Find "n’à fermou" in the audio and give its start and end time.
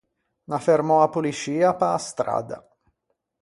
0.47-1.01